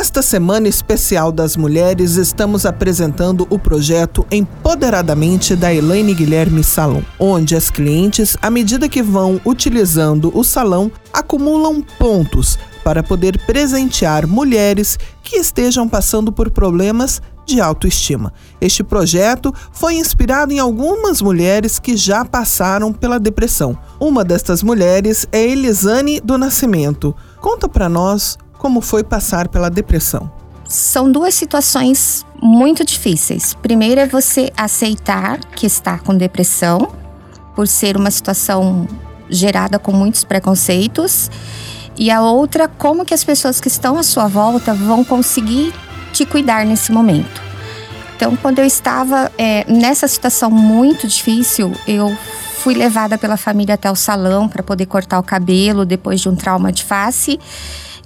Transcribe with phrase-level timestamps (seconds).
[0.00, 7.54] Nesta Semana Especial das Mulheres, estamos apresentando o projeto Empoderadamente da Elaine Guilherme Salão, onde
[7.54, 14.98] as clientes, à medida que vão utilizando o salão, acumulam pontos para poder presentear mulheres
[15.22, 18.32] que estejam passando por problemas de autoestima.
[18.58, 23.76] Este projeto foi inspirado em algumas mulheres que já passaram pela depressão.
[24.00, 27.14] Uma destas mulheres é Elisane do Nascimento.
[27.38, 30.30] Conta para nós como foi passar pela depressão?
[30.68, 33.54] São duas situações muito difíceis.
[33.54, 36.92] Primeiro é você aceitar que está com depressão,
[37.56, 38.86] por ser uma situação
[39.30, 41.30] gerada com muitos preconceitos.
[41.96, 45.72] E a outra, como que as pessoas que estão à sua volta vão conseguir
[46.12, 47.42] te cuidar nesse momento.
[48.14, 52.14] Então, quando eu estava é, nessa situação muito difícil, eu
[52.58, 56.36] fui levada pela família até o salão para poder cortar o cabelo depois de um
[56.36, 57.40] trauma de face.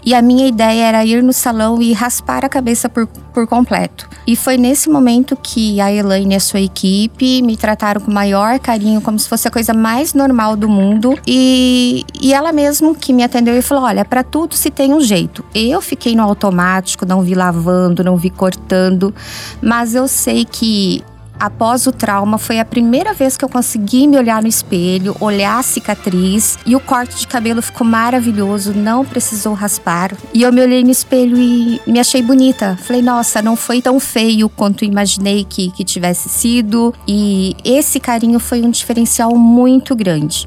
[0.04, 4.08] E a minha ideia era ir no salão e raspar a cabeça por, por completo.
[4.26, 8.58] E foi nesse momento que a Elaine e a sua equipe me trataram com maior
[8.58, 11.18] carinho, como se fosse a coisa mais normal do mundo.
[11.26, 15.00] E, e ela mesmo que me atendeu e falou: Olha, para tudo se tem um
[15.00, 15.44] jeito.
[15.54, 19.14] Eu fiquei no automático, não vi lavando, não vi cortando,
[19.62, 21.02] mas eu sei que
[21.38, 25.58] após o trauma, foi a primeira vez que eu consegui me olhar no espelho, olhar
[25.58, 30.12] a cicatriz e o corte de cabelo ficou maravilhoso, não precisou raspar.
[30.32, 32.78] E eu me olhei no espelho e me achei bonita.
[32.82, 36.94] Falei, nossa, não foi tão feio quanto imaginei que, que tivesse sido.
[37.06, 40.46] E esse carinho foi um diferencial muito grande.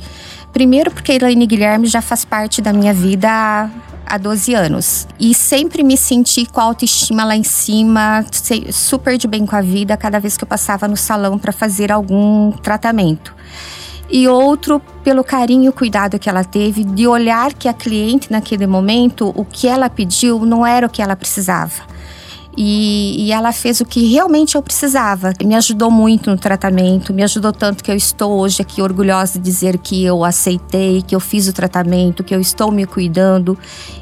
[0.54, 3.70] Primeiro, porque a Elaine Guilherme já faz parte da minha vida
[4.08, 5.08] há 12 anos.
[5.20, 8.26] E sempre me senti com a autoestima lá em cima,
[8.72, 11.92] super de bem com a vida cada vez que eu passava no salão para fazer
[11.92, 13.36] algum tratamento.
[14.10, 18.66] E outro pelo carinho e cuidado que ela teve de olhar que a cliente naquele
[18.66, 21.97] momento, o que ela pediu não era o que ela precisava
[22.58, 25.32] e, e, ela fez o que realmente eu precisava.
[25.46, 29.46] Me ajudou muito no tratamento, me ajudou tanto que eu estou hoje aqui orgulhosa de
[29.46, 33.56] dizer que eu aceitei, que eu fiz o tratamento, que eu estou me cuidando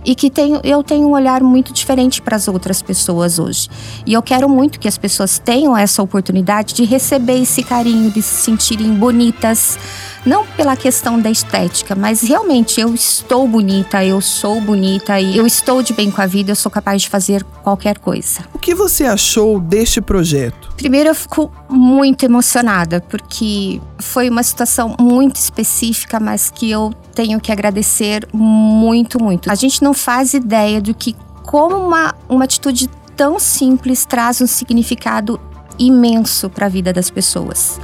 [0.05, 3.67] e que tenho, eu tenho um olhar muito diferente para as outras pessoas hoje.
[4.05, 8.21] E eu quero muito que as pessoas tenham essa oportunidade de receber esse carinho, de
[8.21, 9.77] se sentirem bonitas
[10.25, 15.45] não pela questão da estética, mas realmente eu estou bonita, eu sou bonita e eu
[15.45, 18.44] estou de bem com a vida, eu sou capaz de fazer qualquer coisa.
[18.53, 20.73] O que você achou deste projeto?
[20.75, 27.39] Primeiro eu fico muito emocionada porque foi uma situação muito específica, mas que eu tenho
[27.39, 29.51] que agradecer muito, muito.
[29.51, 34.47] A gente não faz ideia do que como uma, uma atitude tão simples traz um
[34.47, 35.39] significado
[35.77, 37.79] imenso para a vida das pessoas.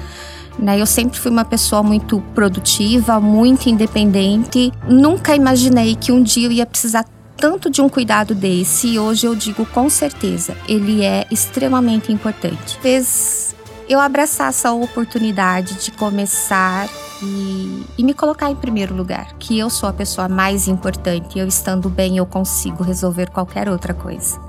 [0.59, 0.79] Né?
[0.79, 4.71] Eu sempre fui uma pessoa muito produtiva, muito independente.
[4.88, 7.05] Nunca imaginei que um dia eu ia precisar
[7.41, 12.78] tanto de um cuidado desse e hoje eu digo com certeza, ele é extremamente importante.
[12.79, 13.56] Fez
[13.90, 16.88] eu abraçar essa oportunidade de começar
[17.24, 21.47] e, e, me colocar em primeiro lugar, que eu sou a pessoa mais importante, eu
[21.47, 24.40] estando bem eu consigo resolver qualquer outra coisa.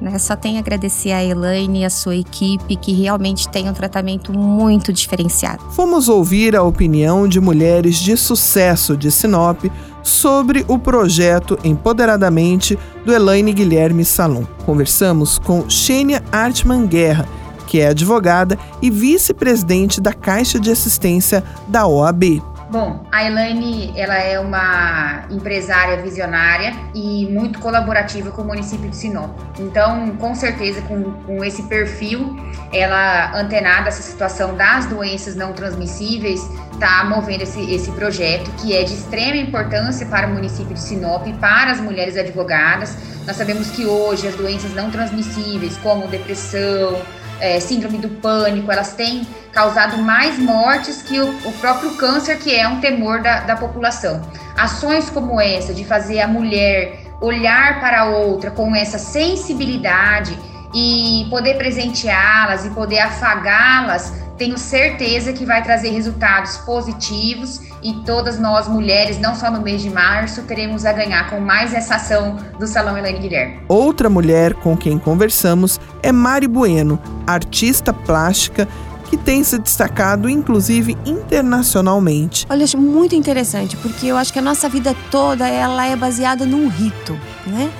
[0.00, 0.18] Né?
[0.18, 4.32] Só tenho a agradecer a Elaine e a sua equipe que realmente tem um tratamento
[4.32, 5.62] muito diferenciado.
[5.70, 9.64] Fomos ouvir a opinião de mulheres de sucesso de Sinop
[10.08, 14.44] sobre o projeto Empoderadamente do Elaine Guilherme Salom.
[14.64, 17.28] Conversamos com Xênia Artman Guerra,
[17.66, 22.42] que é advogada e vice-presidente da Caixa de Assistência da OAB.
[22.70, 28.94] Bom, a Elaine, ela é uma empresária visionária e muito colaborativa com o município de
[28.96, 29.38] Sinop.
[29.58, 32.36] Então, com certeza, com, com esse perfil,
[32.70, 38.84] ela antenada essa situação das doenças não transmissíveis, está movendo esse, esse projeto que é
[38.84, 42.98] de extrema importância para o município de Sinop e para as mulheres advogadas.
[43.26, 47.00] Nós sabemos que hoje as doenças não transmissíveis, como depressão,
[47.40, 52.54] é, síndrome do pânico, elas têm causado mais mortes que o, o próprio câncer, que
[52.54, 54.20] é um temor da, da população.
[54.56, 60.38] Ações como essa, de fazer a mulher olhar para a outra com essa sensibilidade
[60.74, 68.38] e poder presenteá-las e poder afagá-las, tenho certeza que vai trazer resultados positivos e todas
[68.38, 72.38] nós mulheres, não só no mês de março, teremos a ganhar com mais essa ação
[72.58, 73.60] do Salão Elaine Guilherme.
[73.68, 78.66] Outra mulher com quem conversamos é Mari Bueno, artista plástica
[79.10, 82.46] que tem se destacado, inclusive internacionalmente.
[82.48, 86.44] Olha, acho muito interessante, porque eu acho que a nossa vida toda ela é baseada
[86.44, 87.70] num rito, né?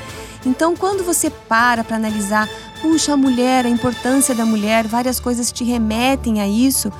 [0.47, 2.49] Então, quando você para para analisar,
[2.81, 6.93] puxa, a mulher, a importância da mulher, várias coisas te remetem a isso.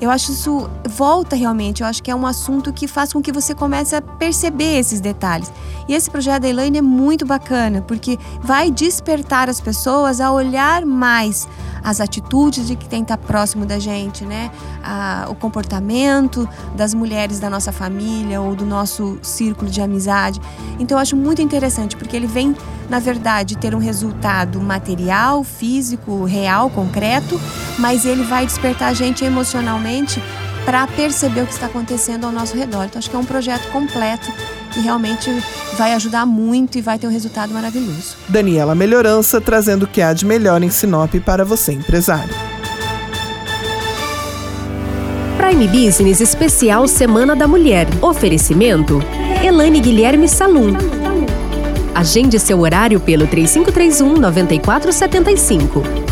[0.00, 3.32] Eu acho isso volta realmente, eu acho que é um assunto que faz com que
[3.32, 5.52] você comece a perceber esses detalhes.
[5.88, 10.86] E esse projeto da Elaine é muito bacana, porque vai despertar as pessoas a olhar
[10.86, 11.48] mais
[11.82, 14.50] as atitudes de quem está próximo da gente, né?
[14.82, 20.40] A, o comportamento das mulheres da nossa família ou do nosso círculo de amizade.
[20.78, 22.54] Então eu acho muito interessante, porque ele vem,
[22.88, 27.40] na verdade, ter um resultado material, físico, real, concreto,
[27.78, 30.22] mas ele vai despertar a gente emocionalmente
[30.64, 32.84] para perceber o que está acontecendo ao nosso redor.
[32.84, 34.30] Então acho que é um projeto completo
[34.78, 35.28] que realmente
[35.76, 38.16] vai ajudar muito e vai ter um resultado maravilhoso.
[38.28, 42.32] Daniela Melhorança trazendo o que há de melhor em Sinop para você, empresário.
[45.36, 47.88] Prime Business Especial Semana da Mulher.
[48.00, 49.02] Oferecimento:
[49.44, 50.72] Elane Guilherme Salum.
[51.94, 56.07] Agende seu horário pelo 3531 9475.